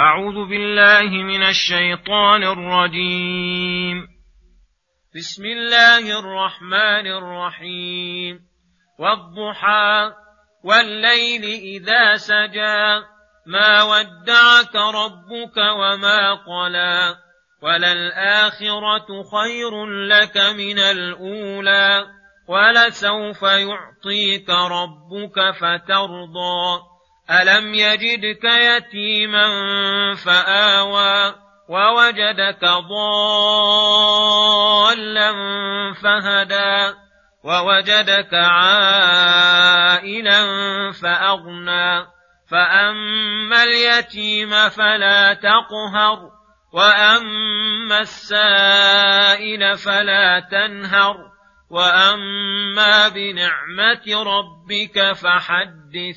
[0.00, 4.08] أعوذ بالله من الشيطان الرجيم.
[5.16, 8.40] بسم الله الرحمن الرحيم.
[8.98, 10.12] والضحى
[10.64, 13.06] والليل إذا سجى.
[13.46, 17.16] ما ودعك ربك وما قلى.
[17.62, 22.06] وللآخرة خير لك من الأولى.
[22.48, 26.97] ولسوف يعطيك ربك فترضى.
[27.30, 29.46] ألم يجدك يتيما
[30.14, 31.34] فآوى
[31.68, 33.68] ووجدك ضالا
[36.02, 36.94] فهدى
[37.44, 39.52] ووجدك عائلا
[40.92, 42.06] فأغنى
[42.50, 46.30] فأما اليتيم فلا تقهر
[46.72, 51.16] وأما السائل فلا تنهر
[51.70, 56.16] وأما بنعمة ربك فحدث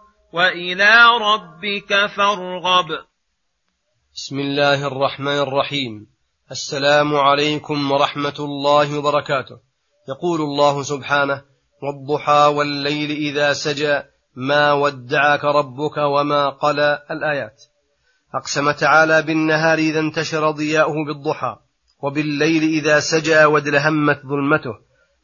[0.33, 2.87] وإلى ربك فارغب.
[4.15, 6.07] بسم الله الرحمن الرحيم.
[6.51, 9.59] السلام عليكم ورحمة الله وبركاته.
[10.09, 11.41] يقول الله سبحانه
[11.83, 14.01] والضحى والليل إذا سجى
[14.35, 17.63] ما ودعك ربك وما قلى الآيات.
[18.35, 21.55] أقسم تعالى بالنهار إذا انتشر ضياؤه بالضحى
[22.03, 24.73] وبالليل إذا سجى وادلهمت ظلمته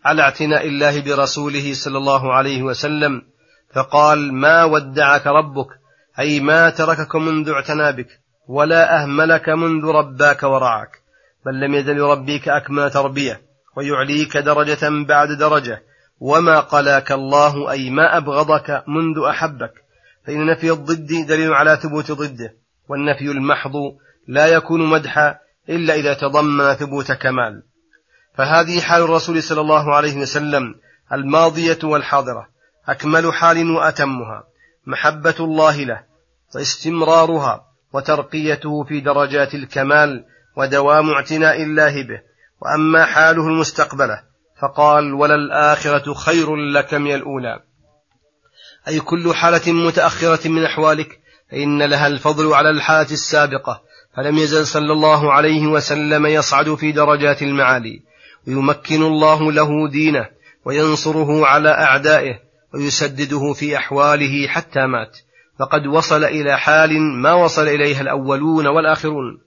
[0.05, 3.21] على اعتناء الله برسوله صلى الله عليه وسلم
[3.77, 5.67] فقال ما ودعك ربك؟
[6.19, 8.07] أي ما تركك منذ اعتنى بك
[8.47, 10.89] ولا أهملك منذ رباك ورعاك
[11.45, 13.41] بل لم يزل يربيك أكمل تربية
[13.75, 15.81] ويعليك درجة بعد درجة.
[16.19, 19.73] وما قلاك الله أي ما أبغضك منذ أحبك.
[20.27, 22.53] فإن نفي الضد دليل على ثبوت ضده
[22.89, 23.73] والنفي المحض
[24.27, 25.37] لا يكون مدحا
[25.69, 27.63] إلا إذا تضمن ثبوت كمال.
[28.37, 30.75] فهذه حال الرسول صلى الله عليه وسلم
[31.13, 32.56] الماضية والحاضرة.
[32.87, 34.43] أكمل حال وأتمها.
[34.85, 36.03] محبة الله له
[36.55, 40.25] واستمرارها وترقيته في درجات الكمال
[40.57, 42.21] ودوام اعتناء الله به.
[42.61, 44.21] وأما حاله المستقبلة
[44.61, 47.59] فقال وللآخرة خير لك من الأولى.
[48.87, 51.19] أي كل حالة متأخرة من أحوالك
[51.51, 53.81] فإن لها الفضل على الحالة السابقة.
[54.17, 58.01] فلم يزل صلى الله عليه وسلم يصعد في درجات المعالي.
[58.47, 60.29] ويمكن الله له دينه
[60.65, 62.46] وينصره على أعدائه.
[62.73, 65.17] ويسدده في أحواله حتى مات.
[65.59, 69.39] فقد وصل إلى حال ما وصل إليها الأولون والآخرون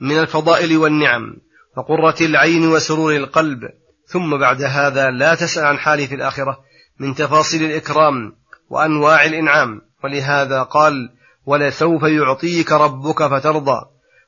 [0.00, 1.36] من الفضائل والنعم
[1.76, 3.60] وقرة العين وسرور القلب.
[4.06, 6.58] ثم بعد هذا لا تسأل عن حاله في الآخرة
[7.00, 8.32] من تفاصيل الإكرام
[8.70, 9.80] وأنواع الإنعام.
[10.04, 11.10] ولهذا قال
[11.46, 13.80] ولسوف يعطيك ربك فترضى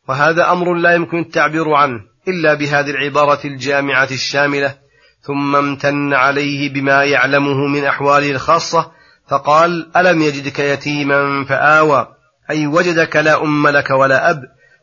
[0.08, 4.78] وهذا أمر لا يمكن التعبير عنه إلا بهذه العبارة الجامعة الشاملة
[5.26, 8.92] ثم امتن عليه بما يعلمه من أحواله الخاصة
[9.28, 12.08] فقال ألم يجدك يتيما فآوى؟
[12.50, 14.42] أي وجدك لا أم لك ولا أب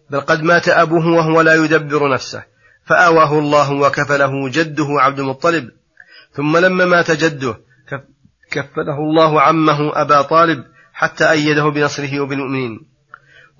[0.09, 2.43] بل قد مات أبوه وهو لا يدبر نفسه
[2.85, 5.69] فآواه الله وكفله جده عبد المطلب.
[6.33, 7.55] ثم لما مات جده
[8.51, 10.63] كفله الله عمه أبا طالب
[10.93, 12.79] حتى أيده بنصره وبالمؤمنين.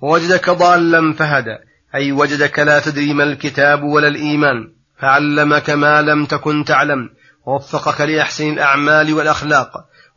[0.00, 1.56] ووجدك ضالا فهدى
[1.94, 4.81] أي وجدك لا تدري ما الكتاب ولا الإيمان.
[5.02, 7.10] فعلمك ما لم تكن تعلم
[7.46, 9.70] ووفقك لأحسن الأعمال والأخلاق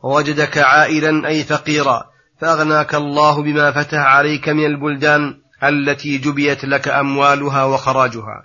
[0.03, 2.03] ووجدك عائلا أي فقيرا
[2.41, 8.43] فأغناك الله بما فتح عليك من البلدان التي جبيت لك أموالها وخراجها.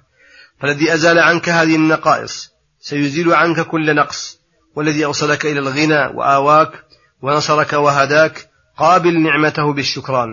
[0.60, 2.50] فالذي أزال عنك هذه النقائص
[2.80, 4.40] سيزيل عنك كل نقص
[4.76, 6.70] والذي أوصلك إلى الغنى وآواك
[7.22, 8.48] ونصرك وهداك
[8.78, 10.28] قابل نعمته بالشكران.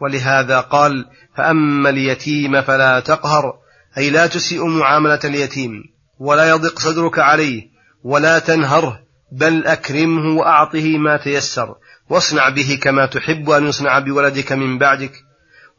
[0.00, 1.06] ولهذا قال
[1.36, 3.59] فأما اليتيم فلا تقهر
[3.98, 5.72] أي لا تسيء معاملة اليتيم
[6.18, 7.62] ولا يضق صدرك عليه
[8.04, 9.00] ولا تنهره
[9.32, 11.74] بل أكرمه وأعطه ما تيسر.
[12.10, 15.12] واصنع به كما تحب أن يصنع بولدك من بعدك.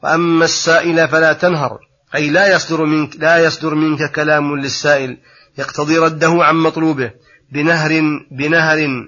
[0.04, 1.80] وأما السائل فلا تنهر
[2.16, 5.18] أي لا يصدر منك لا يصدر منك كلام للسائل
[5.58, 7.12] يقتضي رده عن مطلوبه
[7.52, 9.08] بنهر بنهر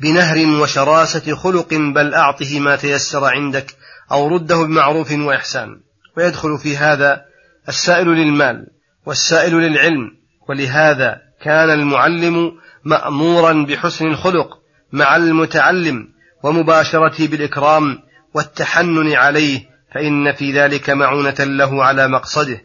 [0.00, 3.74] بنهر وشراسة خلق بل أعطه ما تيسر عندك
[4.12, 5.80] أو رده بمعروف وإحسان.
[6.16, 7.29] ويدخل في هذا
[7.70, 8.66] السائل للمال
[9.06, 10.10] والسائل للعلم
[10.48, 12.52] ولهذا كان المعلم
[12.84, 14.48] مأمورا بحسن الخلق
[14.92, 16.08] مع المتعلم
[16.42, 17.98] ومباشرته بالإكرام
[18.34, 19.60] والتحنن عليه
[19.94, 22.60] فإن في ذلك معونة له على مقصده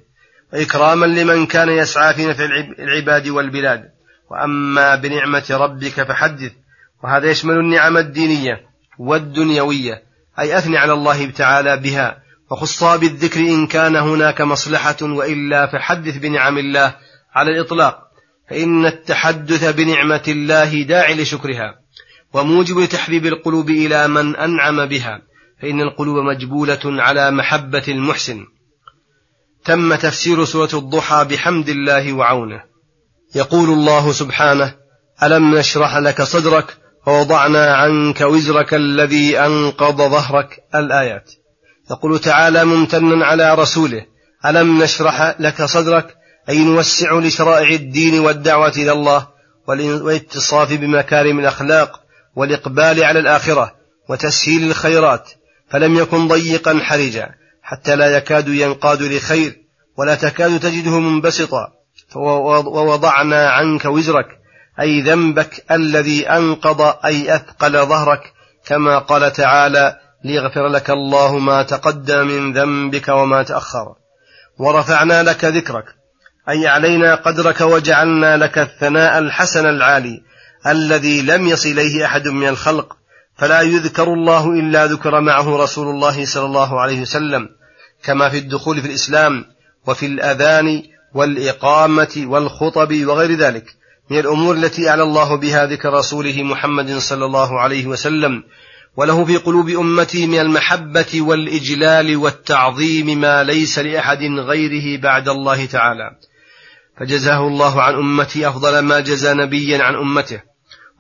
[0.54, 2.46] وإكراما لمن كان يسعى في نفع
[2.80, 3.84] العباد والبلاد.
[4.32, 6.52] وأما بنعمة ربك فحدث
[7.04, 8.62] وهذا يشمل النعم الدينية
[9.00, 10.04] والدنيوية
[10.40, 12.18] أي أثني على الله تعالى بها.
[12.52, 16.96] وخصها بالذكر إن كان هناك مصلحة وإلا فحدث بنعم الله
[17.34, 17.98] على الإطلاق.
[18.50, 21.76] فإن التحدث بنعمة الله داعي لشكرها
[22.34, 25.22] وموجب لتحبيب القلوب إلى من أنعم بها.
[25.62, 28.46] فإن القلوب مجبولة على محبة المحسن.
[29.66, 32.64] تم تفسير سورة الضحى بحمد الله وعونه.
[33.36, 34.76] يقول الله سبحانه
[35.24, 36.78] ألم نشرح لك صدرك
[37.08, 41.32] ووضعنا عنك وزرك الذي أنقض ظهرك؟ الآيات.
[41.92, 44.06] يقول تعالى ممتنا على رسوله
[44.46, 46.16] ألم نشرح لك صدرك؟
[46.50, 49.28] أي نوسع لشرائع الدين والدعوة إلى الله
[49.68, 52.02] والإتصاف بمكارم الأخلاق
[52.36, 53.76] والإقبال على الآخرة
[54.10, 55.32] وتسهيل الخيرات
[55.70, 57.30] فلم يكن ضيقا حرجا
[57.62, 59.62] حتى لا يكاد ينقاد لخير
[59.98, 61.68] ولا تكاد تجده منبسطا
[62.16, 64.28] ووضعنا عنك وزرك
[64.80, 68.34] أي ذنبك الذي أنقض أي أثقل ظهرك
[68.66, 73.96] كما قال تعالى ليغفر لك الله ما تقدم من ذنبك وما تأخر.
[74.58, 75.86] ورفعنا لك ذكرك
[76.50, 80.22] أي علينا قدرك وجعلنا لك الثناء الحسن العالي
[80.68, 82.98] الذي لم يصل إليه أحد من الخلق
[83.38, 87.50] فلا يذكر الله إلا ذكر معه رسول الله صلى الله عليه وسلم
[88.04, 89.46] كما في الدخول في الإسلام
[89.88, 90.84] وفي الأذان
[91.14, 93.66] والإقامة والخطب وغير ذلك.
[94.10, 98.44] من الأمور التي أعلى الله بها ذكر رسوله محمد صلى الله عليه وسلم
[98.98, 106.12] وله في قلوب أمتي من المحبة والإجلال والتعظيم ما ليس لأحد غيره بعد الله تعالى.
[107.00, 110.42] فجزاه الله عن أمتي أفضل ما جزى نبيا عن أمته.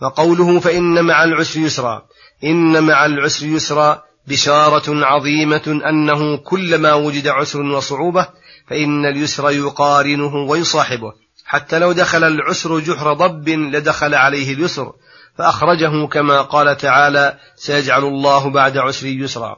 [0.02, 2.06] وقوله فإن مع العسر يسرا.
[2.44, 8.28] إن مع العسر يسرا بشارة عظيمة أنه كلما وجد عسر وصعوبة
[8.68, 11.14] فإن اليسر يقارنه ويصاحبه.
[11.46, 14.94] حتى لو دخل العسر جحر ضب لدخل عليه اليسر.
[15.38, 19.58] فأخرجه كما قال تعالى سيجعل الله بعد عسر يسرا.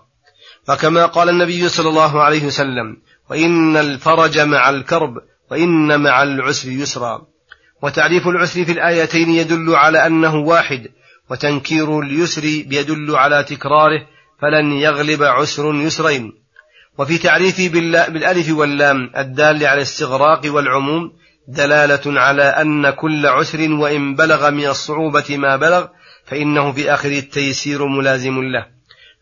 [0.69, 2.97] وكما قال النبي صلى الله عليه وسلم
[3.29, 5.13] وإن الفرج مع الكرب
[5.51, 7.21] وإن مع العسر يسرا.
[7.83, 10.87] وتعريف العسر في الآيتين يدل على أنه واحد
[11.29, 14.07] وتنكير اليسر يدل على تكراره
[14.41, 16.33] فلن يغلب عسر يسرين.
[16.97, 17.69] وفي تعريفه
[18.09, 21.11] بالألف واللام الدال على الاستغراق والعموم
[21.47, 25.87] دلالة على أن كل عسر وإن بلغ من الصعوبة ما بلغ
[26.25, 28.65] فإنه في آخر التيسير ملازم له.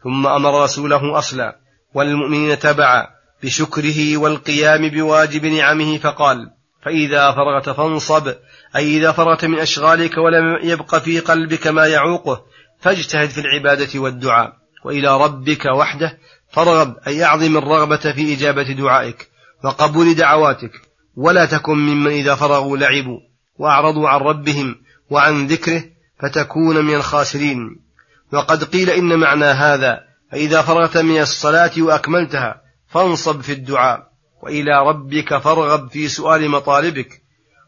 [0.04, 1.60] ثم أمر رسوله أصلا
[1.94, 3.08] والمؤمنين تبعا
[3.44, 6.38] بشكره والقيام بواجب نعمه فقال
[6.86, 8.34] فإذا فرغت فانصب
[8.76, 12.42] أي إذا فرغت من أشغالك ولم يبق في قلبك ما يعوقه
[12.80, 14.54] فاجتهد في العبادة والدعاء.
[14.86, 16.18] وإلى ربك وحده
[16.50, 19.30] فارغب أي أعظم الرغبة في إجابة دعائك
[19.64, 20.72] وقبول دعواتك.
[21.16, 23.20] ولا تكن ممن إذا فرغوا لعبوا
[23.58, 24.76] وأعرضوا عن ربهم
[25.10, 25.84] وعن ذكره
[26.20, 27.80] فتكون من الخاسرين.
[28.34, 30.00] وقد قيل إن معنى هذا
[30.32, 34.04] فإذا فرغت من الصلاة وأكملتها فانصب في الدعاء
[34.44, 37.22] وإلى ربك فارغب في سؤال مطالبك.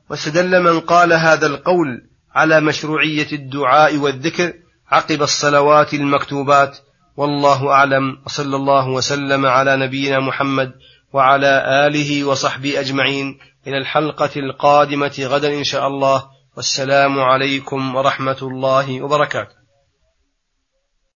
[0.09, 2.01] واستدل من قال هذا القول
[2.35, 4.53] على مشروعية الدعاء والذكر
[4.91, 6.77] عقب الصلوات المكتوبات.
[7.17, 10.73] والله أعلم وصلى الله وسلم على نبينا محمد
[11.13, 13.39] وعلى آله وصحبه أجمعين.
[13.67, 16.23] إلى الحلقة القادمة غدا إن شاء الله.
[16.57, 19.66] والسلام عليكم ورحمة الله وبركاته.